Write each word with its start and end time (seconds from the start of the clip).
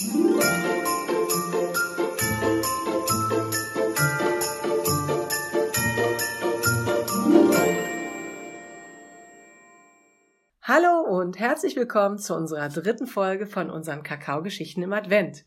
Hallo 0.00 0.08
und 11.06 11.38
herzlich 11.38 11.76
willkommen 11.76 12.18
zu 12.18 12.34
unserer 12.34 12.70
dritten 12.70 13.06
Folge 13.06 13.46
von 13.46 13.68
unseren 13.68 14.02
Kakao-Geschichten 14.02 14.82
im 14.82 14.94
Advent. 14.94 15.44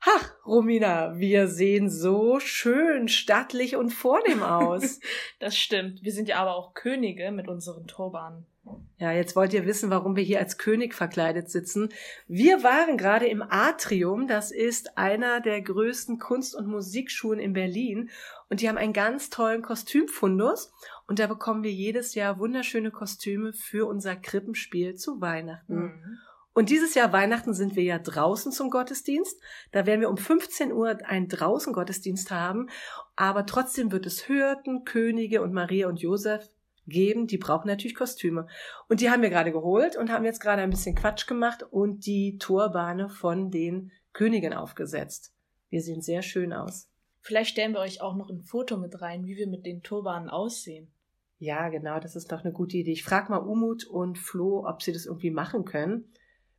Ach, 0.00 0.32
Romina, 0.46 1.18
wir 1.18 1.48
sehen 1.48 1.90
so 1.90 2.40
schön, 2.40 3.08
stattlich 3.08 3.76
und 3.76 3.90
vornehm 3.90 4.42
aus. 4.42 4.98
das 5.40 5.58
stimmt. 5.58 6.02
Wir 6.02 6.12
sind 6.12 6.30
ja 6.30 6.38
aber 6.38 6.56
auch 6.56 6.72
Könige 6.72 7.30
mit 7.32 7.48
unseren 7.48 7.86
Turbanen. 7.86 8.46
Ja, 8.96 9.12
jetzt 9.12 9.36
wollt 9.36 9.52
ihr 9.52 9.66
wissen, 9.66 9.90
warum 9.90 10.16
wir 10.16 10.22
hier 10.22 10.38
als 10.38 10.56
König 10.56 10.94
verkleidet 10.94 11.50
sitzen. 11.50 11.90
Wir 12.26 12.62
waren 12.62 12.96
gerade 12.96 13.26
im 13.26 13.42
Atrium, 13.42 14.26
das 14.26 14.50
ist 14.50 14.96
einer 14.96 15.40
der 15.40 15.60
größten 15.60 16.18
Kunst- 16.18 16.54
und 16.54 16.66
Musikschulen 16.66 17.40
in 17.40 17.52
Berlin 17.52 18.10
und 18.48 18.60
die 18.60 18.68
haben 18.68 18.78
einen 18.78 18.92
ganz 18.92 19.30
tollen 19.30 19.62
Kostümfundus 19.62 20.72
und 21.06 21.18
da 21.18 21.26
bekommen 21.26 21.62
wir 21.62 21.72
jedes 21.72 22.14
Jahr 22.14 22.38
wunderschöne 22.38 22.90
Kostüme 22.90 23.52
für 23.52 23.86
unser 23.86 24.16
Krippenspiel 24.16 24.94
zu 24.94 25.20
Weihnachten. 25.20 25.74
Mhm. 25.74 26.18
Und 26.54 26.70
dieses 26.70 26.94
Jahr 26.94 27.12
Weihnachten 27.12 27.52
sind 27.52 27.74
wir 27.74 27.82
ja 27.82 27.98
draußen 27.98 28.52
zum 28.52 28.70
Gottesdienst. 28.70 29.40
Da 29.72 29.86
werden 29.86 30.00
wir 30.00 30.08
um 30.08 30.16
15 30.16 30.72
Uhr 30.72 30.98
einen 31.04 31.26
draußen 31.26 31.72
Gottesdienst 31.72 32.30
haben. 32.30 32.68
Aber 33.16 33.44
trotzdem 33.44 33.90
wird 33.90 34.06
es 34.06 34.28
Hürden, 34.28 34.84
Könige 34.84 35.42
und 35.42 35.52
Maria 35.52 35.88
und 35.88 36.00
Josef 36.00 36.48
geben. 36.86 37.26
Die 37.26 37.38
brauchen 37.38 37.68
natürlich 37.68 37.94
Kostüme. 37.94 38.46
Und 38.88 39.00
die 39.00 39.10
haben 39.10 39.22
wir 39.22 39.30
gerade 39.30 39.52
geholt 39.52 39.96
und 39.96 40.10
haben 40.10 40.24
jetzt 40.24 40.40
gerade 40.40 40.62
ein 40.62 40.70
bisschen 40.70 40.94
Quatsch 40.94 41.26
gemacht 41.26 41.62
und 41.70 42.06
die 42.06 42.38
Torbahne 42.38 43.08
von 43.08 43.50
den 43.50 43.92
Königen 44.12 44.52
aufgesetzt. 44.52 45.32
Wir 45.70 45.82
sehen 45.82 46.02
sehr 46.02 46.22
schön 46.22 46.52
aus. 46.52 46.88
Vielleicht 47.20 47.50
stellen 47.50 47.72
wir 47.72 47.80
euch 47.80 48.00
auch 48.00 48.16
noch 48.16 48.30
ein 48.30 48.42
Foto 48.42 48.76
mit 48.76 49.00
rein, 49.00 49.24
wie 49.24 49.36
wir 49.36 49.48
mit 49.48 49.64
den 49.64 49.82
Turbanen 49.82 50.28
aussehen. 50.28 50.92
Ja, 51.38 51.68
genau, 51.68 51.98
das 51.98 52.16
ist 52.16 52.30
doch 52.30 52.44
eine 52.44 52.52
gute 52.52 52.76
Idee. 52.76 52.92
Ich 52.92 53.04
frage 53.04 53.30
mal 53.30 53.38
Umut 53.38 53.84
und 53.84 54.18
Flo, 54.18 54.66
ob 54.66 54.82
sie 54.82 54.92
das 54.92 55.06
irgendwie 55.06 55.30
machen 55.30 55.64
können. 55.64 56.12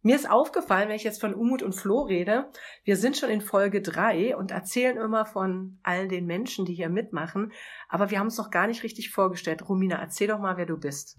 Mir 0.05 0.15
ist 0.15 0.29
aufgefallen, 0.29 0.87
wenn 0.87 0.97
ich 0.97 1.03
jetzt 1.03 1.19
von 1.19 1.33
Umut 1.33 1.63
und 1.63 1.73
Flo 1.73 2.01
rede, 2.01 2.51
wir 2.83 2.95
sind 2.95 3.17
schon 3.17 3.31
in 3.31 3.41
Folge 3.41 3.81
drei 3.81 4.37
und 4.37 4.51
erzählen 4.51 4.97
immer 4.97 5.25
von 5.25 5.79
all 5.81 6.07
den 6.07 6.27
Menschen, 6.27 6.63
die 6.63 6.75
hier 6.75 6.89
mitmachen, 6.89 7.51
aber 7.89 8.11
wir 8.11 8.19
haben 8.19 8.27
uns 8.27 8.37
noch 8.37 8.51
gar 8.51 8.67
nicht 8.67 8.83
richtig 8.83 9.09
vorgestellt. 9.09 9.67
Romina, 9.67 9.95
erzähl 9.95 10.27
doch 10.27 10.37
mal, 10.37 10.57
wer 10.57 10.67
du 10.67 10.77
bist. 10.77 11.17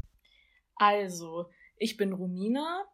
Also, 0.76 1.50
ich 1.76 1.96
bin 1.96 2.12
Romina. 2.12 2.84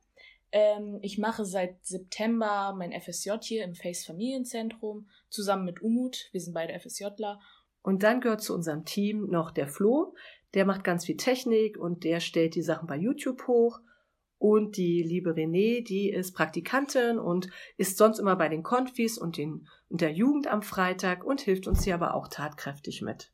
Ähm, 0.51 0.99
ich 1.03 1.19
mache 1.19 1.45
seit 1.45 1.85
September 1.85 2.75
mein 2.75 2.99
FSJ 2.99 3.33
hier 3.43 3.63
im 3.63 3.75
Face 3.75 4.07
Familienzentrum 4.07 5.11
zusammen 5.29 5.67
mit 5.67 5.83
Umut. 5.83 6.31
Wir 6.33 6.41
sind 6.41 6.55
beide 6.55 6.73
FSJler. 6.73 7.39
Und 7.83 8.03
dann 8.03 8.23
gehört 8.23 8.41
zu 8.41 8.55
unserem 8.55 8.87
Team 8.87 9.27
noch 9.27 9.51
der 9.51 9.69
Flo. 9.69 10.15
Der 10.55 10.65
macht 10.65 10.85
ganz 10.85 11.05
viel 11.05 11.19
Technik 11.19 11.77
und 11.77 12.03
der 12.05 12.21
stellt 12.21 12.55
die 12.55 12.63
Sachen 12.63 12.87
bei 12.87 12.97
YouTube 12.97 13.47
hoch. 13.47 13.81
Und 14.43 14.77
die 14.77 15.05
liebe 15.05 15.35
Renée, 15.35 15.85
die 15.85 16.11
ist 16.11 16.35
Praktikantin 16.35 17.21
und 17.21 17.49
ist 17.77 17.97
sonst 17.97 18.19
immer 18.19 18.35
bei 18.35 18.49
den 18.49 18.65
Konfis 18.65 19.17
und, 19.17 19.37
den, 19.37 19.69
und 19.89 20.01
der 20.01 20.11
Jugend 20.11 20.49
am 20.49 20.63
Freitag 20.63 21.23
und 21.23 21.41
hilft 21.41 21.69
uns 21.69 21.85
hier 21.85 21.95
aber 21.95 22.15
auch 22.15 22.27
tatkräftig 22.27 23.03
mit. 23.03 23.31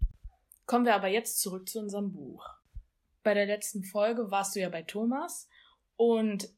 Kommen 0.67 0.85
wir 0.85 0.95
aber 0.95 1.09
jetzt 1.09 1.41
zurück 1.41 1.67
zu 1.67 1.79
unserem 1.79 2.13
Buch. 2.13 2.47
Bei 3.23 3.33
der 3.33 3.47
letzten 3.47 3.85
Folge 3.85 4.31
warst 4.31 4.55
du 4.55 4.61
ja 4.61 4.69
bei 4.69 4.83
Thomas 4.83 5.49
und 5.97 6.51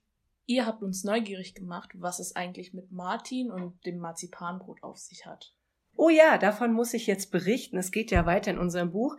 ihr 0.47 0.67
habt 0.67 0.83
uns 0.83 1.05
neugierig 1.05 1.55
gemacht, 1.55 1.91
was 1.95 2.19
es 2.19 2.34
eigentlich 2.34 2.75
mit 2.75 2.91
Martin 2.91 3.53
und 3.53 3.87
dem 3.87 3.98
Marzipanbrot 3.98 4.83
auf 4.83 4.98
sich 4.98 5.27
hat. 5.27 5.55
Oh 5.95 6.09
ja, 6.09 6.39
davon 6.39 6.73
muss 6.73 6.93
ich 6.93 7.06
jetzt 7.06 7.31
berichten. 7.31 7.78
Es 7.78 7.93
geht 7.93 8.11
ja 8.11 8.27
weiter 8.27 8.51
in 8.51 8.59
unserem 8.59 8.91
Buch. 8.91 9.17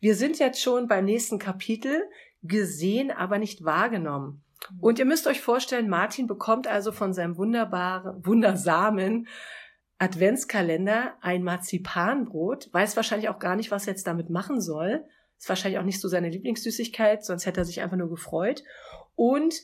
Wir 0.00 0.16
sind 0.16 0.40
jetzt 0.40 0.60
schon 0.60 0.88
beim 0.88 1.04
nächsten 1.04 1.38
Kapitel 1.38 2.02
gesehen, 2.42 3.12
aber 3.12 3.38
nicht 3.38 3.62
wahrgenommen. 3.62 4.42
Und 4.80 4.98
ihr 4.98 5.04
müsst 5.04 5.26
euch 5.26 5.40
vorstellen, 5.40 5.88
Martin 5.88 6.26
bekommt 6.26 6.66
also 6.66 6.92
von 6.92 7.12
seinem 7.12 7.36
wunderbaren, 7.36 8.24
wundersamen 8.24 9.28
Adventskalender 9.98 11.14
ein 11.20 11.42
Marzipanbrot, 11.44 12.72
weiß 12.72 12.96
wahrscheinlich 12.96 13.28
auch 13.28 13.38
gar 13.38 13.56
nicht, 13.56 13.70
was 13.70 13.86
er 13.86 13.92
jetzt 13.92 14.06
damit 14.06 14.30
machen 14.30 14.60
soll. 14.60 15.04
Ist 15.38 15.48
wahrscheinlich 15.48 15.78
auch 15.78 15.84
nicht 15.84 16.00
so 16.00 16.08
seine 16.08 16.28
Lieblingssüßigkeit, 16.28 17.24
sonst 17.24 17.46
hätte 17.46 17.60
er 17.60 17.64
sich 17.64 17.80
einfach 17.80 17.96
nur 17.96 18.10
gefreut. 18.10 18.64
Und 19.14 19.54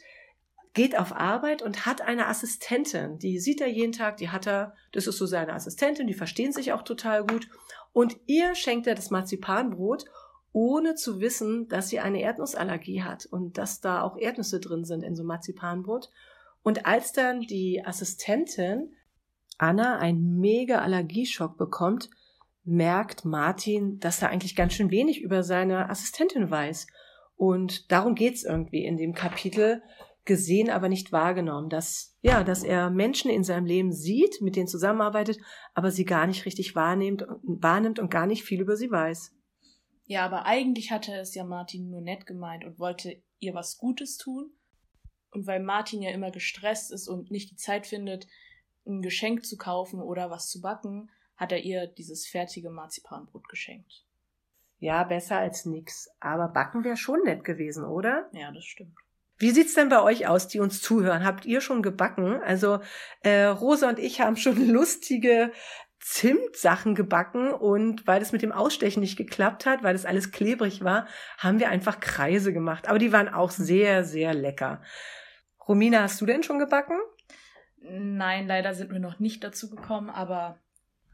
geht 0.75 0.97
auf 0.97 1.13
Arbeit 1.13 1.63
und 1.63 1.87
hat 1.87 2.03
eine 2.03 2.29
Assistentin, 2.29 3.19
die 3.19 3.41
sieht 3.41 3.61
er 3.61 3.67
jeden 3.67 3.93
Tag, 3.93 4.19
die 4.19 4.29
hat 4.29 4.47
er, 4.47 4.75
das 4.93 5.09
ist 5.09 5.19
so 5.19 5.27
seine 5.27 5.55
Assistentin, 5.55 6.07
die 6.07 6.15
verstehen 6.15 6.53
sich 6.53 6.73
auch 6.73 6.83
total 6.83 7.27
gut. 7.27 7.49
Und 7.93 8.17
ihr 8.27 8.55
schenkt 8.55 8.87
er 8.87 8.95
das 8.95 9.11
Marzipanbrot 9.11 10.05
ohne 10.53 10.95
zu 10.95 11.21
wissen, 11.21 11.69
dass 11.69 11.89
sie 11.89 12.01
eine 12.01 12.21
Erdnussallergie 12.21 13.03
hat 13.03 13.27
und 13.27 13.59
dass 13.59 13.81
da 13.81 14.03
auch 14.03 14.17
Erdnüsse 14.17 14.61
drin 14.61 14.85
sind 14.85 15.03
in 15.03 15.15
so 15.15 15.25
Marzipanbrot. 15.25 16.11
Und 16.63 16.87
als 16.87 17.13
dann 17.13 17.41
die 17.43 17.85
Assistentin 17.85 18.93
Anna 19.59 19.99
einen 19.99 20.39
mega 20.39 20.81
Allergieschock 20.81 21.57
bekommt, 21.59 22.11
merkt 22.65 23.25
Martin, 23.25 23.99
dass 23.99 24.23
er 24.23 24.31
eigentlich 24.31 24.55
ganz 24.55 24.75
schön 24.75 24.91
wenig 24.91 25.21
über 25.21 25.43
seine 25.43 25.91
Assistentin 25.91 26.51
weiß. 26.51 26.87
Und 27.37 27.91
darum 27.91 28.15
geht's 28.15 28.45
irgendwie 28.45 28.85
in 28.85 28.97
dem 28.97 29.15
Kapitel, 29.15 29.83
gesehen, 30.29 30.71
aber 30.71 30.89
nicht 30.89 31.11
wahrgenommen, 31.11 31.71
dass, 31.71 32.15
ja, 32.21 32.45
dass 32.45 32.63
er 32.63 32.91
Menschen 32.91 33.31
in 33.31 33.43
seinem 33.43 33.65
Leben 33.65 33.91
sieht, 33.91 34.41
mit 34.43 34.55
denen 34.55 34.69
zusammenarbeitet, 34.69 35.39
aber 35.75 35.91
sie 35.91 36.05
gar 36.05 36.29
nicht 36.29 36.45
richtig 36.45 36.77
wahrnimmt, 36.77 37.27
wahrnimmt 37.43 37.99
und 37.99 38.11
gar 38.11 38.27
nicht 38.27 38.45
viel 38.45 38.61
über 38.61 38.77
sie 38.77 38.91
weiß. 38.91 39.33
Ja, 40.09 40.25
aber 40.25 40.47
eigentlich 40.47 40.91
hatte 40.91 41.15
es 41.17 41.35
ja 41.35 41.45
Martin 41.45 41.91
nur 41.91 42.01
nett 42.01 42.25
gemeint 42.25 42.65
und 42.65 42.79
wollte 42.79 43.23
ihr 43.41 43.53
was 43.53 43.77
Gutes 43.77 44.17
tun. 44.17 44.51
Und 45.31 45.47
weil 45.47 45.61
Martin 45.61 46.01
ja 46.01 46.11
immer 46.11 46.31
gestresst 46.31 46.91
ist 46.91 47.09
und 47.09 47.31
nicht 47.31 47.51
die 47.51 47.57
Zeit 47.57 47.87
findet, 47.87 48.27
ein 48.87 49.03
Geschenk 49.03 49.45
zu 49.45 49.59
kaufen 49.59 50.01
oder 50.01 50.31
was 50.31 50.49
zu 50.49 50.63
backen, 50.63 51.11
hat 51.37 51.53
er 51.53 51.63
ihr 51.63 51.87
dieses 51.87 52.27
fertige 52.27 52.71
Marzipanbrot 52.71 53.51
geschenkt. 53.51 54.07
Ja, 54.79 55.05
besser 55.05 55.37
als 55.37 55.67
nix. 55.67 56.09
Aber 56.21 56.49
backen 56.49 56.85
wäre 56.85 56.97
schon 56.97 57.23
nett 57.25 57.45
gewesen, 57.45 57.85
oder? 57.85 58.31
Ja, 58.33 58.51
das 58.51 58.65
stimmt. 58.65 58.97
Wie 59.37 59.51
sieht's 59.51 59.75
denn 59.75 59.91
bei 59.91 60.03
euch 60.03 60.27
aus, 60.27 60.49
die 60.49 60.59
uns 60.59 60.81
zuhören? 60.81 61.25
Habt 61.25 61.45
ihr 61.45 61.61
schon 61.61 61.83
gebacken? 61.83 62.41
Also 62.43 62.81
äh, 63.21 63.45
Rosa 63.45 63.91
und 63.91 63.99
ich 63.99 64.23
haben 64.23 64.37
schon 64.37 64.69
lustige 64.73 65.53
Zimtsachen 66.01 66.95
gebacken 66.95 67.51
und 67.51 68.07
weil 68.07 68.21
das 68.21 68.33
mit 68.33 68.43
dem 68.43 68.53
Ausstechen 68.53 69.01
nicht 69.01 69.17
geklappt 69.17 69.67
hat, 69.67 69.83
weil 69.83 69.95
das 69.95 70.07
alles 70.07 70.31
klebrig 70.31 70.85
war, 70.85 71.07
haben 71.39 71.59
wir 71.59 71.69
einfach 71.69 72.01
Kreise 72.01 72.53
gemacht. 72.53 72.89
Aber 72.89 72.99
die 72.99 73.13
waren 73.13 73.29
auch 73.29 73.51
sehr, 73.51 74.05
sehr 74.05 74.35
lecker. 74.35 74.83
Romina, 75.67 76.03
hast 76.03 76.21
du 76.21 76.27
denn 76.27 76.43
schon 76.43 76.59
gebacken? 76.59 76.97
Nein, 77.81 78.47
leider 78.47 78.75
sind 78.75 78.91
wir 78.91 79.01
noch 79.01 79.19
nicht 79.19 79.45
dazu 79.45 79.71
gekommen, 79.71 80.11
aber 80.11 80.59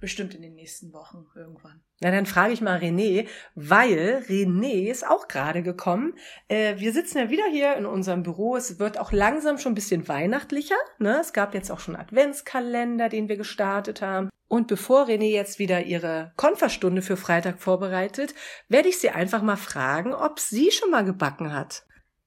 bestimmt 0.01 0.35
in 0.35 0.43
den 0.43 0.55
nächsten 0.55 0.93
Wochen 0.93 1.27
irgendwann. 1.35 1.81
Na, 2.01 2.11
dann 2.11 2.27
frage 2.27 2.53
ich 2.53 2.61
mal 2.61 2.79
René, 2.79 3.27
weil 3.55 4.23
René 4.29 4.91
ist 4.91 5.07
auch 5.07 5.29
gerade 5.29 5.63
gekommen. 5.63 6.15
Äh, 6.49 6.79
wir 6.79 6.93
sitzen 6.93 7.19
ja 7.19 7.31
wieder 7.31 7.47
hier 7.51 7.77
in 7.77 7.87
unserem 7.87 8.23
Büro. 8.23 8.57
Es 8.57 8.79
wird 8.79 8.99
auch 8.99 9.13
langsam 9.13 9.57
schon 9.59 9.73
ein 9.73 9.77
bisschen 9.77 10.07
weihnachtlicher. 10.07 10.77
Ne? 10.99 11.19
Es 11.21 11.33
gab 11.33 11.55
jetzt 11.55 11.71
auch 11.71 11.81
schon 11.81 11.97
Adventskalender, 11.97 13.09
den 13.09 13.29
wir 13.29 13.39
gestartet 13.39 14.03
haben. 14.03 14.29
Und 14.55 14.69
bevor 14.69 15.09
René 15.09 15.33
jetzt 15.33 15.59
wieder 15.59 15.85
ihre 15.85 16.33
Konferstunde 16.37 17.03
für 17.03 17.17
Freitag 17.17 17.59
vorbereitet, 17.59 18.37
werde 18.69 18.89
ich 18.89 18.99
sie 18.99 19.11
einfach 19.11 19.43
mal 19.43 19.57
fragen, 19.57 20.15
ob 20.15 20.39
sie 20.39 20.71
schon 20.71 20.93
mal 20.93 21.05
gebacken 21.05 21.53
hat. 21.53 21.83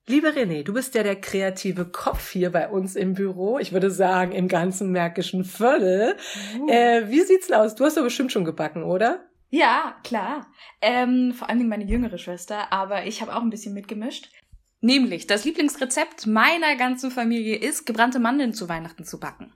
Liebe 0.07 0.27
René, 0.31 0.63
du 0.63 0.73
bist 0.73 0.93
ja 0.95 1.03
der 1.03 1.15
kreative 1.15 1.85
Kopf 1.85 2.31
hier 2.31 2.51
bei 2.51 2.67
uns 2.67 2.97
im 2.97 3.13
Büro. 3.13 3.59
Ich 3.59 3.71
würde 3.71 3.89
sagen, 3.89 4.33
im 4.33 4.49
ganzen 4.49 4.91
märkischen 4.91 5.45
Viertel. 5.45 6.17
Uh. 6.59 6.67
Äh, 6.69 7.09
wie 7.09 7.21
sieht's 7.21 7.47
denn 7.47 7.55
aus? 7.55 7.75
Du 7.75 7.85
hast 7.85 7.95
doch 7.95 8.03
bestimmt 8.03 8.33
schon 8.33 8.43
gebacken, 8.43 8.83
oder? 8.83 9.25
Ja, 9.49 9.95
klar. 10.03 10.47
Ähm, 10.81 11.31
vor 11.33 11.47
allen 11.47 11.59
Dingen 11.59 11.69
meine 11.69 11.85
jüngere 11.85 12.17
Schwester, 12.17 12.73
aber 12.73 13.05
ich 13.05 13.21
habe 13.21 13.37
auch 13.37 13.41
ein 13.41 13.51
bisschen 13.51 13.73
mitgemischt. 13.73 14.33
Nämlich, 14.81 15.27
das 15.27 15.45
Lieblingsrezept 15.45 16.27
meiner 16.27 16.75
ganzen 16.75 17.09
Familie 17.09 17.55
ist, 17.55 17.85
gebrannte 17.85 18.19
Mandeln 18.19 18.53
zu 18.53 18.67
Weihnachten 18.67 19.05
zu 19.05 19.17
backen. 19.17 19.53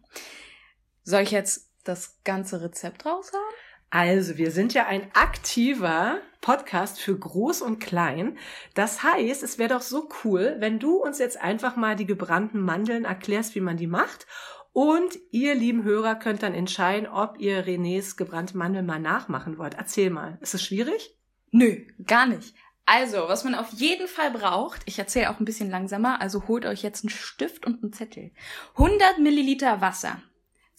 Soll 1.03 1.23
ich 1.23 1.31
jetzt 1.31 1.70
das 1.83 2.19
ganze 2.23 2.61
Rezept 2.61 3.05
raus 3.05 3.31
haben? 3.33 3.55
Also, 3.89 4.37
wir 4.37 4.51
sind 4.51 4.73
ja 4.73 4.87
ein 4.87 5.11
aktiver 5.13 6.19
Podcast 6.39 6.99
für 6.99 7.17
Groß 7.17 7.61
und 7.61 7.79
Klein. 7.79 8.37
Das 8.73 9.03
heißt, 9.03 9.43
es 9.43 9.57
wäre 9.57 9.73
doch 9.73 9.81
so 9.81 10.07
cool, 10.23 10.55
wenn 10.59 10.79
du 10.79 10.95
uns 10.95 11.19
jetzt 11.19 11.41
einfach 11.41 11.75
mal 11.75 11.97
die 11.97 12.05
gebrannten 12.05 12.61
Mandeln 12.61 13.03
erklärst, 13.03 13.53
wie 13.53 13.59
man 13.59 13.75
die 13.75 13.87
macht. 13.87 14.27
Und 14.73 15.19
ihr 15.31 15.55
lieben 15.55 15.83
Hörer 15.83 16.15
könnt 16.15 16.43
dann 16.43 16.53
entscheiden, 16.53 17.07
ob 17.07 17.37
ihr 17.39 17.65
Renés 17.65 18.15
gebrannte 18.15 18.57
Mandeln 18.57 18.85
mal 18.85 18.99
nachmachen 18.99 19.57
wollt. 19.57 19.73
Erzähl 19.73 20.09
mal. 20.09 20.37
Ist 20.39 20.53
es 20.53 20.63
schwierig? 20.63 21.17
Nö, 21.51 21.85
gar 22.05 22.25
nicht. 22.25 22.55
Also, 22.85 23.27
was 23.27 23.43
man 23.43 23.55
auf 23.55 23.71
jeden 23.73 24.07
Fall 24.07 24.31
braucht, 24.31 24.81
ich 24.85 24.97
erzähle 24.97 25.29
auch 25.29 25.39
ein 25.39 25.45
bisschen 25.45 25.69
langsamer, 25.69 26.19
also 26.21 26.47
holt 26.47 26.65
euch 26.65 26.81
jetzt 26.81 27.03
einen 27.03 27.09
Stift 27.09 27.65
und 27.65 27.83
einen 27.83 27.93
Zettel. 27.93 28.31
100 28.75 29.19
Milliliter 29.19 29.81
Wasser, 29.81 30.21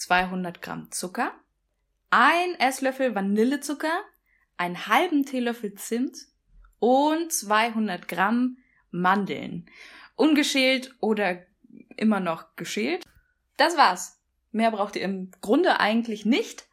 200 0.03 0.61
Gramm 0.63 0.91
Zucker, 0.91 1.33
ein 2.11 2.59
Esslöffel 2.59 3.15
Vanillezucker, 3.15 4.03
einen 4.57 4.89
halben 4.89 5.25
Teelöffel 5.25 5.75
Zimt 5.75 6.19
und 6.81 7.33
200 7.33 8.09
Gramm 8.09 8.59
Mandeln. 8.91 9.71
Ungeschält 10.17 10.93
oder 11.01 11.47
immer 11.97 12.19
noch 12.19 12.57
geschält. 12.57 13.05
Das 13.57 13.77
war's. 13.77 14.21
Mehr 14.51 14.73
braucht 14.73 14.97
ihr 14.97 15.03
im 15.03 15.31
Grunde 15.41 15.79
eigentlich 15.79 16.27
nicht. 16.27 16.67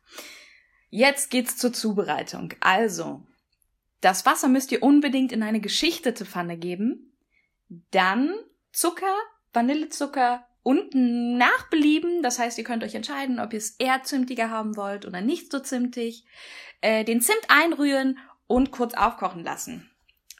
Jetzt 0.90 1.30
geht's 1.30 1.56
zur 1.56 1.72
Zubereitung. 1.72 2.56
Also, 2.62 3.26
das 4.02 4.26
Wasser 4.26 4.48
müsst 4.48 4.72
ihr 4.72 4.82
unbedingt 4.82 5.32
in 5.32 5.44
eine 5.44 5.62
geschichtete 5.62 6.26
Pfanne 6.26 6.58
geben. 6.58 7.14
Dann 7.92 8.34
Zucker, 8.72 9.16
Vanillezucker 9.54 10.49
und 10.64 10.94
nach 10.94 11.70
Belieben. 11.70 12.22
Das 12.22 12.40
heißt, 12.40 12.58
ihr 12.58 12.64
könnt 12.64 12.84
euch 12.84 12.96
entscheiden, 12.96 13.40
ob 13.40 13.54
ihr 13.54 13.60
es 13.60 13.72
eher 13.80 14.04
zimtiger 14.04 14.50
haben 14.50 14.76
wollt 14.76 15.06
oder 15.06 15.22
nicht 15.22 15.52
so 15.52 15.60
zimtig. 15.60 16.26
Äh, 16.82 17.04
den 17.04 17.22
Zimt 17.22 17.46
einrühren 17.48 18.18
und 18.48 18.72
kurz 18.72 18.94
aufkochen 18.94 19.44
lassen. 19.44 19.90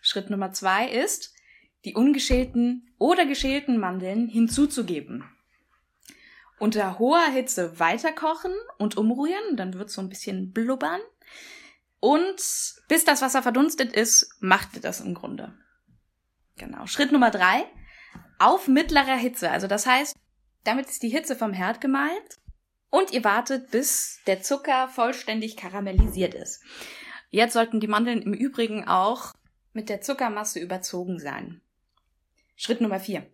Schritt 0.02 0.30
Nummer 0.30 0.52
zwei 0.52 0.90
ist, 0.90 1.34
die 1.86 1.96
ungeschälten 1.96 2.92
oder 2.98 3.26
geschälten 3.26 3.78
Mandeln 3.78 4.28
hinzuzugeben. 4.28 5.24
Unter 6.58 7.00
hoher 7.00 7.26
Hitze 7.28 7.80
weiterkochen 7.80 8.52
und 8.78 8.98
umrühren, 8.98 9.56
dann 9.56 9.76
wird 9.76 9.90
so 9.90 10.02
ein 10.02 10.10
bisschen 10.10 10.52
blubbern. 10.52 11.00
Und 12.02 12.36
bis 12.88 13.06
das 13.06 13.22
Wasser 13.22 13.42
verdunstet 13.42 13.94
ist, 13.94 14.36
macht 14.40 14.76
ihr 14.76 14.82
das 14.82 15.00
im 15.00 15.14
Grunde. 15.14 15.54
Genau. 16.58 16.86
Schritt 16.86 17.12
Nummer 17.12 17.32
drei. 17.32 17.66
Auf 18.40 18.68
mittlerer 18.68 19.18
Hitze. 19.18 19.52
Also 19.52 19.68
das 19.68 19.86
heißt, 19.86 20.16
damit 20.64 20.90
ist 20.90 21.04
die 21.04 21.10
Hitze 21.10 21.36
vom 21.36 21.54
Herd 21.54 21.82
gemalt 21.82 22.40
und 22.90 23.12
ihr 23.12 23.24
wartet, 23.24 23.70
bis 23.72 24.20
der 24.28 24.42
Zucker 24.42 24.88
vollständig 24.88 25.58
karamellisiert 25.58 26.34
ist. 26.34 26.64
Jetzt 27.30 27.54
sollten 27.54 27.80
die 27.80 27.88
Mandeln 27.88 28.22
im 28.22 28.34
Übrigen 28.34 28.88
auch 28.88 29.34
mit 29.74 29.90
der 29.90 30.02
Zuckermasse 30.02 30.60
überzogen 30.60 31.20
sein. 31.20 31.62
Schritt 32.56 32.82
Nummer 32.82 33.00
vier. 33.00 33.30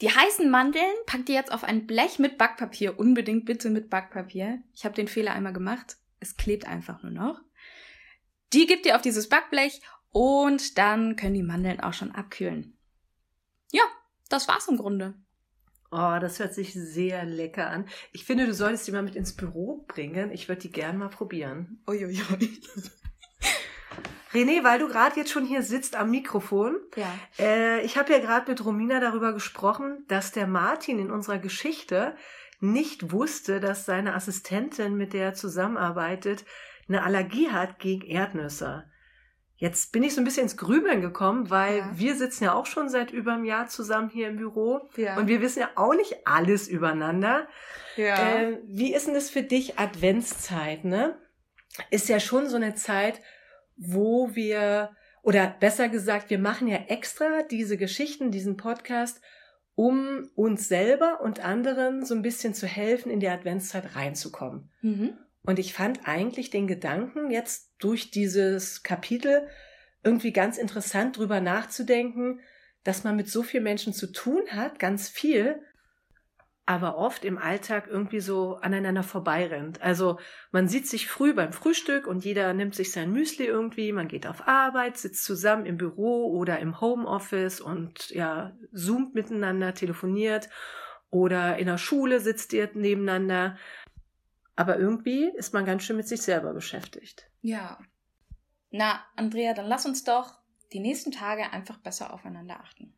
Die 0.00 0.10
heißen 0.10 0.48
Mandeln 0.48 0.94
packt 1.06 1.28
ihr 1.28 1.34
jetzt 1.34 1.52
auf 1.52 1.64
ein 1.64 1.86
Blech 1.86 2.18
mit 2.20 2.38
Backpapier. 2.38 2.98
Unbedingt 2.98 3.46
bitte 3.46 3.68
mit 3.68 3.90
Backpapier. 3.90 4.62
Ich 4.72 4.84
habe 4.84 4.94
den 4.94 5.08
Fehler 5.08 5.32
einmal 5.32 5.52
gemacht. 5.52 5.96
Es 6.20 6.36
klebt 6.36 6.66
einfach 6.66 7.02
nur 7.02 7.10
noch. 7.10 7.40
Die 8.52 8.66
gebt 8.66 8.86
ihr 8.86 8.94
auf 8.94 9.02
dieses 9.02 9.28
Backblech 9.28 9.82
und 10.10 10.78
dann 10.78 11.16
können 11.16 11.34
die 11.34 11.42
Mandeln 11.42 11.80
auch 11.80 11.92
schon 11.94 12.12
abkühlen. 12.12 12.77
Ja, 13.70 13.82
das 14.28 14.48
war's 14.48 14.68
im 14.68 14.76
Grunde. 14.76 15.14
Oh, 15.90 16.18
das 16.20 16.38
hört 16.38 16.52
sich 16.52 16.74
sehr 16.74 17.24
lecker 17.24 17.70
an. 17.70 17.88
Ich 18.12 18.24
finde, 18.24 18.46
du 18.46 18.52
solltest 18.52 18.86
die 18.86 18.92
mal 18.92 19.02
mit 19.02 19.16
ins 19.16 19.34
Büro 19.34 19.84
bringen. 19.88 20.30
Ich 20.32 20.48
würde 20.48 20.60
die 20.60 20.70
gern 20.70 20.98
mal 20.98 21.08
probieren. 21.08 21.82
Uiuiui. 21.86 22.20
René, 24.34 24.62
weil 24.62 24.78
du 24.78 24.88
gerade 24.88 25.16
jetzt 25.16 25.30
schon 25.32 25.46
hier 25.46 25.62
sitzt 25.62 25.96
am 25.96 26.10
Mikrofon. 26.10 26.76
Ja. 26.96 27.10
Äh, 27.38 27.80
ich 27.86 27.96
habe 27.96 28.12
ja 28.12 28.18
gerade 28.18 28.50
mit 28.50 28.62
Romina 28.62 29.00
darüber 29.00 29.32
gesprochen, 29.32 30.04
dass 30.08 30.32
der 30.32 30.46
Martin 30.46 30.98
in 30.98 31.10
unserer 31.10 31.38
Geschichte 31.38 32.14
nicht 32.60 33.10
wusste, 33.12 33.58
dass 33.60 33.86
seine 33.86 34.14
Assistentin, 34.14 34.96
mit 34.96 35.14
der 35.14 35.26
er 35.26 35.34
zusammenarbeitet, 35.34 36.44
eine 36.88 37.02
Allergie 37.02 37.50
hat 37.50 37.78
gegen 37.78 38.06
Erdnüsse. 38.06 38.84
Jetzt 39.60 39.90
bin 39.92 40.02
ich 40.04 40.14
so 40.14 40.20
ein 40.20 40.24
bisschen 40.24 40.44
ins 40.44 40.56
Grübeln 40.56 41.00
gekommen, 41.00 41.50
weil 41.50 41.78
Ja. 41.78 41.90
wir 41.94 42.14
sitzen 42.14 42.44
ja 42.44 42.54
auch 42.54 42.66
schon 42.66 42.88
seit 42.88 43.10
über 43.10 43.32
einem 43.34 43.44
Jahr 43.44 43.66
zusammen 43.68 44.08
hier 44.08 44.28
im 44.28 44.36
Büro 44.36 44.88
Ja. 44.96 45.16
und 45.18 45.26
wir 45.26 45.40
wissen 45.42 45.58
ja 45.60 45.70
auch 45.74 45.94
nicht 45.94 46.26
alles 46.26 46.68
übereinander. 46.68 47.48
ja. 47.96 48.14
Äh, 48.40 48.58
wie 48.66 48.94
ist 48.94 49.06
denn 49.08 49.14
das 49.14 49.28
für 49.30 49.42
dich 49.42 49.78
Adventszeit, 49.78 50.84
ne? 50.84 51.18
Ist 51.90 52.08
ja 52.08 52.20
schon 52.20 52.48
so 52.48 52.56
eine 52.56 52.74
Zeit, 52.74 53.20
wo 53.76 54.34
wir, 54.34 54.90
oder 55.22 55.46
besser 55.60 55.88
gesagt, 55.88 56.30
wir 56.30 56.38
machen 56.38 56.68
ja 56.68 56.78
extra 56.88 57.42
diese 57.42 57.76
Geschichten, 57.76 58.30
diesen 58.30 58.56
Podcast, 58.56 59.20
um 59.74 60.28
uns 60.34 60.68
selber 60.68 61.20
und 61.20 61.44
anderen 61.44 62.04
so 62.04 62.14
ein 62.14 62.22
bisschen 62.22 62.54
zu 62.54 62.66
helfen, 62.66 63.10
in 63.10 63.20
die 63.20 63.28
Adventszeit 63.28 63.94
reinzukommen. 63.96 64.70
mhm. 64.82 65.16
Und 65.48 65.58
ich 65.58 65.72
fand 65.72 66.06
eigentlich 66.06 66.50
den 66.50 66.66
Gedanken, 66.66 67.30
jetzt 67.30 67.72
durch 67.78 68.10
dieses 68.10 68.82
Kapitel 68.82 69.48
irgendwie 70.04 70.30
ganz 70.30 70.58
interessant 70.58 71.16
drüber 71.16 71.40
nachzudenken, 71.40 72.40
dass 72.84 73.02
man 73.02 73.16
mit 73.16 73.30
so 73.30 73.42
vielen 73.42 73.62
Menschen 73.64 73.94
zu 73.94 74.12
tun 74.12 74.42
hat, 74.50 74.78
ganz 74.78 75.08
viel, 75.08 75.58
aber 76.66 76.98
oft 76.98 77.24
im 77.24 77.38
Alltag 77.38 77.86
irgendwie 77.88 78.20
so 78.20 78.56
aneinander 78.56 79.02
vorbeirennt. 79.02 79.80
Also 79.80 80.18
man 80.52 80.68
sieht 80.68 80.86
sich 80.86 81.08
früh 81.08 81.32
beim 81.32 81.54
Frühstück 81.54 82.06
und 82.06 82.26
jeder 82.26 82.52
nimmt 82.52 82.74
sich 82.74 82.92
sein 82.92 83.10
Müsli 83.10 83.46
irgendwie, 83.46 83.92
man 83.92 84.08
geht 84.08 84.26
auf 84.26 84.46
Arbeit, 84.46 84.98
sitzt 84.98 85.24
zusammen 85.24 85.64
im 85.64 85.78
Büro 85.78 86.30
oder 86.30 86.58
im 86.58 86.78
Homeoffice 86.78 87.62
und 87.62 88.10
ja, 88.10 88.54
zoomt 88.74 89.14
miteinander, 89.14 89.72
telefoniert 89.72 90.50
oder 91.08 91.56
in 91.56 91.68
der 91.68 91.78
Schule 91.78 92.20
sitzt 92.20 92.52
ihr 92.52 92.68
nebeneinander. 92.74 93.56
Aber 94.58 94.76
irgendwie 94.76 95.30
ist 95.36 95.54
man 95.54 95.64
ganz 95.64 95.84
schön 95.84 95.96
mit 95.96 96.08
sich 96.08 96.20
selber 96.20 96.52
beschäftigt. 96.52 97.30
Ja. 97.42 97.78
Na, 98.70 99.04
Andrea, 99.14 99.54
dann 99.54 99.68
lass 99.68 99.86
uns 99.86 100.02
doch 100.02 100.34
die 100.72 100.80
nächsten 100.80 101.12
Tage 101.12 101.52
einfach 101.52 101.78
besser 101.78 102.12
aufeinander 102.12 102.58
achten. 102.58 102.92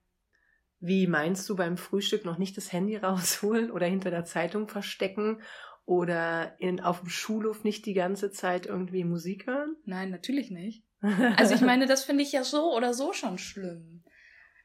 Wie 0.78 1.06
meinst 1.06 1.46
du 1.50 1.56
beim 1.56 1.76
Frühstück 1.76 2.24
noch 2.24 2.38
nicht 2.38 2.56
das 2.56 2.72
Handy 2.72 2.96
rausholen 2.96 3.70
oder 3.70 3.84
hinter 3.84 4.10
der 4.10 4.24
Zeitung 4.24 4.68
verstecken 4.68 5.42
oder 5.84 6.58
in, 6.60 6.80
auf 6.80 7.00
dem 7.00 7.10
Schulhof 7.10 7.62
nicht 7.62 7.84
die 7.84 7.92
ganze 7.92 8.30
Zeit 8.30 8.64
irgendwie 8.64 9.04
Musik 9.04 9.46
hören? 9.46 9.76
Nein, 9.84 10.08
natürlich 10.08 10.50
nicht. 10.50 10.82
Also 11.36 11.54
ich 11.54 11.60
meine, 11.60 11.84
das 11.84 12.04
finde 12.04 12.22
ich 12.22 12.32
ja 12.32 12.42
so 12.42 12.74
oder 12.74 12.94
so 12.94 13.12
schon 13.12 13.36
schlimm. 13.36 14.02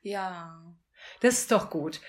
Ja. 0.01 0.74
Das 1.19 1.39
ist 1.39 1.51
doch 1.51 1.69
gut. 1.69 2.00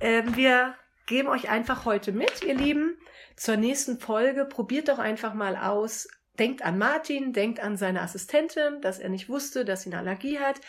Ähm, 0.00 0.36
wir 0.36 0.74
geben 1.06 1.28
euch 1.28 1.48
einfach 1.48 1.84
heute 1.84 2.12
mit, 2.12 2.42
ihr 2.44 2.54
Lieben, 2.54 2.96
zur 3.36 3.56
nächsten 3.56 3.98
Folge. 3.98 4.44
Probiert 4.44 4.88
doch 4.88 4.98
einfach 4.98 5.34
mal 5.34 5.56
aus. 5.56 6.08
Denkt 6.38 6.62
an 6.62 6.78
Martin, 6.78 7.32
denkt 7.32 7.60
an 7.60 7.76
seine 7.76 8.02
Assistentin, 8.02 8.80
dass 8.80 8.98
er 8.98 9.08
nicht 9.08 9.28
wusste, 9.28 9.64
dass 9.64 9.82
sie 9.82 9.90
eine 9.90 9.98
Allergie 9.98 10.38
hat. 10.38 10.60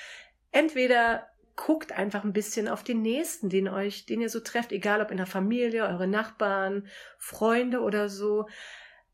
Entweder 0.52 1.28
guckt 1.56 1.94
einfach 1.94 2.24
ein 2.24 2.34
bisschen 2.34 2.68
auf 2.68 2.84
den 2.84 3.02
nächsten, 3.02 3.50
den 3.50 3.68
euch, 3.68 4.06
den 4.06 4.22
ihr 4.22 4.30
so 4.30 4.42
trefft, 4.42 4.72
egal 4.72 5.02
ob 5.02 5.12
in 5.12 5.18
der 5.18 5.26
Familie, 5.26 5.88
eure 5.88 6.08
Nachbarn, 6.08 6.88
Freunde 7.18 7.82
oder 7.82 8.10
so. 8.10 8.48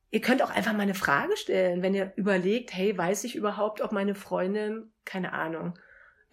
Ihr 0.09 0.21
könnt 0.21 0.41
auch 0.41 0.49
einfach 0.49 0.73
mal 0.73 0.81
eine 0.81 0.95
Frage 0.95 1.37
stellen, 1.37 1.81
wenn 1.81 1.93
ihr 1.93 2.11
überlegt, 2.15 2.73
hey, 2.73 2.97
weiß 2.97 3.23
ich 3.23 3.35
überhaupt, 3.35 3.81
ob 3.81 3.91
meine 3.91 4.15
Freundin, 4.15 4.91
keine 5.05 5.33
Ahnung, 5.33 5.77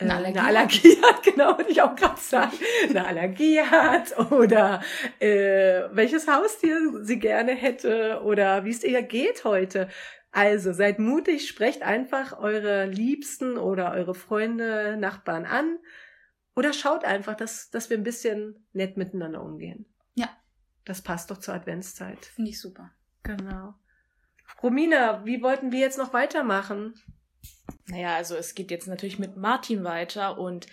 Eine 0.00 0.14
Allergie 0.14 0.38
eine 0.38 0.48
Allergie 0.48 0.96
hat, 1.02 1.22
genau, 1.24 1.56
wollte 1.56 1.72
ich 1.72 1.82
auch 1.82 1.96
gerade 1.96 2.20
sagen, 2.20 2.56
eine 2.88 3.06
Allergie 3.06 3.60
hat 3.60 4.16
oder 4.30 4.80
äh, 5.18 5.82
welches 5.90 6.28
Haustier 6.28 7.00
sie 7.02 7.18
gerne 7.18 7.52
hätte 7.52 8.22
oder 8.22 8.64
wie 8.64 8.70
es 8.70 8.84
ihr 8.84 9.02
geht 9.02 9.44
heute. 9.44 9.88
Also 10.30 10.72
seid 10.72 10.98
mutig, 10.98 11.48
sprecht 11.48 11.82
einfach 11.82 12.38
eure 12.38 12.86
Liebsten 12.86 13.58
oder 13.58 13.92
eure 13.92 14.14
Freunde, 14.14 14.96
Nachbarn 14.96 15.44
an 15.44 15.78
oder 16.54 16.72
schaut 16.72 17.04
einfach, 17.04 17.34
dass, 17.34 17.70
dass 17.70 17.90
wir 17.90 17.96
ein 17.96 18.04
bisschen 18.04 18.66
nett 18.72 18.96
miteinander 18.96 19.42
umgehen. 19.42 19.86
Ja. 20.14 20.28
Das 20.84 21.02
passt 21.02 21.30
doch 21.30 21.38
zur 21.38 21.54
Adventszeit. 21.54 22.24
Finde 22.24 22.50
ich 22.50 22.60
super. 22.60 22.92
Genau. 23.22 23.74
Romina, 24.62 25.24
wie 25.24 25.42
wollten 25.42 25.72
wir 25.72 25.80
jetzt 25.80 25.98
noch 25.98 26.12
weitermachen? 26.12 26.94
Naja, 27.86 28.16
also 28.16 28.36
es 28.36 28.54
geht 28.54 28.70
jetzt 28.70 28.86
natürlich 28.86 29.18
mit 29.18 29.36
Martin 29.36 29.84
weiter 29.84 30.38
und, 30.38 30.66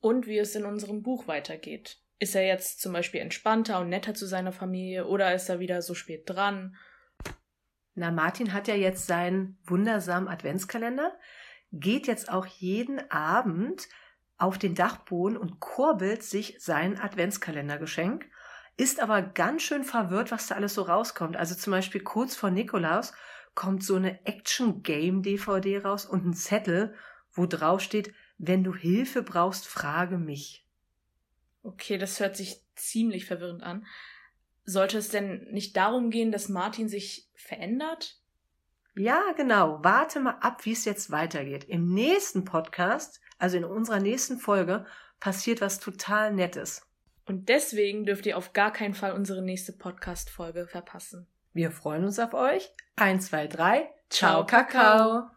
und 0.00 0.26
wie 0.26 0.38
es 0.38 0.54
in 0.54 0.64
unserem 0.64 1.02
Buch 1.02 1.28
weitergeht. 1.28 1.98
Ist 2.18 2.34
er 2.34 2.46
jetzt 2.46 2.80
zum 2.80 2.92
Beispiel 2.92 3.20
entspannter 3.20 3.80
und 3.80 3.90
netter 3.90 4.14
zu 4.14 4.26
seiner 4.26 4.52
Familie 4.52 5.06
oder 5.06 5.34
ist 5.34 5.48
er 5.48 5.60
wieder 5.60 5.82
so 5.82 5.94
spät 5.94 6.22
dran? 6.26 6.76
Na, 7.94 8.10
Martin 8.10 8.52
hat 8.52 8.68
ja 8.68 8.74
jetzt 8.74 9.06
seinen 9.06 9.58
wundersamen 9.64 10.28
Adventskalender, 10.28 11.16
geht 11.72 12.06
jetzt 12.06 12.30
auch 12.30 12.46
jeden 12.46 13.10
Abend 13.10 13.88
auf 14.38 14.56
den 14.56 14.74
Dachboden 14.74 15.36
und 15.36 15.60
kurbelt 15.60 16.22
sich 16.22 16.56
sein 16.60 16.98
Adventskalendergeschenk, 16.98 18.26
ist 18.76 19.00
aber 19.00 19.22
ganz 19.22 19.62
schön 19.62 19.82
verwirrt, 19.82 20.30
was 20.30 20.46
da 20.46 20.54
alles 20.54 20.74
so 20.74 20.82
rauskommt. 20.82 21.36
Also 21.36 21.56
zum 21.56 21.72
Beispiel 21.72 22.00
kurz 22.00 22.36
vor 22.36 22.50
Nikolaus 22.50 23.12
kommt 23.58 23.82
so 23.82 23.96
eine 23.96 24.24
Action-Game-DVD 24.24 25.78
raus 25.78 26.06
und 26.06 26.24
ein 26.24 26.32
Zettel, 26.32 26.94
wo 27.32 27.44
drauf 27.44 27.80
steht, 27.80 28.14
wenn 28.38 28.62
du 28.62 28.72
Hilfe 28.72 29.24
brauchst, 29.24 29.66
frage 29.66 30.16
mich. 30.16 30.64
Okay, 31.64 31.98
das 31.98 32.20
hört 32.20 32.36
sich 32.36 32.62
ziemlich 32.76 33.26
verwirrend 33.26 33.64
an. 33.64 33.84
Sollte 34.62 34.98
es 34.98 35.08
denn 35.08 35.48
nicht 35.50 35.76
darum 35.76 36.10
gehen, 36.10 36.30
dass 36.30 36.48
Martin 36.48 36.88
sich 36.88 37.28
verändert? 37.34 38.20
Ja, 38.94 39.32
genau. 39.36 39.80
Warte 39.82 40.20
mal 40.20 40.38
ab, 40.38 40.64
wie 40.64 40.72
es 40.72 40.84
jetzt 40.84 41.10
weitergeht. 41.10 41.64
Im 41.64 41.92
nächsten 41.92 42.44
Podcast, 42.44 43.20
also 43.38 43.56
in 43.56 43.64
unserer 43.64 43.98
nächsten 43.98 44.38
Folge, 44.38 44.86
passiert 45.18 45.60
was 45.60 45.80
total 45.80 46.32
Nettes. 46.32 46.86
Und 47.24 47.48
deswegen 47.48 48.06
dürft 48.06 48.24
ihr 48.26 48.38
auf 48.38 48.52
gar 48.52 48.72
keinen 48.72 48.94
Fall 48.94 49.14
unsere 49.14 49.42
nächste 49.42 49.72
Podcast-Folge 49.72 50.68
verpassen. 50.68 51.26
Wir 51.58 51.72
freuen 51.72 52.04
uns 52.04 52.20
auf 52.20 52.34
euch. 52.34 52.70
Eins, 52.94 53.26
zwei, 53.26 53.48
drei. 53.48 53.90
Ciao, 54.10 54.46
Kakao. 54.46 55.28